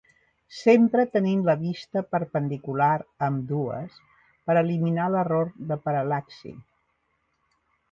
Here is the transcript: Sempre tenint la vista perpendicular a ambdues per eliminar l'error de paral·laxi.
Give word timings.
Sempre 0.59 1.03
tenint 1.17 1.43
la 1.49 1.55
vista 1.63 2.03
perpendicular 2.15 2.89
a 3.03 3.29
ambdues 3.29 4.01
per 4.49 4.57
eliminar 4.65 5.07
l'error 5.19 5.55
de 5.73 5.81
paral·laxi. 5.87 6.57